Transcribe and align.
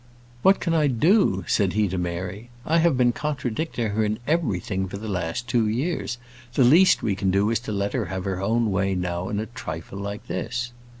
"What 0.41 0.59
can 0.59 0.73
I 0.73 0.87
do?" 0.87 1.45
said 1.47 1.73
he 1.73 1.87
to 1.89 1.97
Mary. 1.99 2.49
"I 2.65 2.79
have 2.79 2.97
been 2.97 3.11
contradicting 3.11 3.91
her 3.91 4.03
in 4.03 4.17
everything 4.25 4.87
for 4.87 4.97
the 4.97 5.07
last 5.07 5.47
two 5.47 5.67
years. 5.67 6.17
The 6.55 6.63
least 6.63 7.03
we 7.03 7.15
can 7.15 7.29
do 7.29 7.51
is 7.51 7.59
to 7.59 7.71
let 7.71 7.93
her 7.93 8.05
have 8.05 8.25
her 8.25 8.41
own 8.41 8.71
way 8.71 8.95
now 8.95 9.29
in 9.29 9.39
a 9.39 9.45
trifle 9.45 9.99
like 9.99 10.25
this." 10.25 10.71